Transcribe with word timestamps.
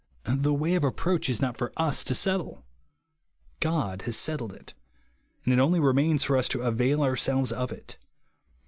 The 0.25 0.51
way 0.51 0.73
of 0.73 0.83
approach 0.83 1.29
is 1.29 1.43
not 1.43 1.57
for 1.59 1.71
us 1.77 2.03
to 2.05 2.15
settle. 2.15 2.65
God 3.59 4.01
has 4.01 4.17
settled 4.17 4.51
it; 4.51 4.73
and 5.45 5.53
it 5.53 5.59
only 5.59 5.79
remains 5.79 6.23
for 6.23 6.37
us 6.37 6.49
to 6.49 6.63
avail 6.63 7.03
our 7.03 7.15
selves 7.15 7.51
of 7.51 7.71
it. 7.71 7.99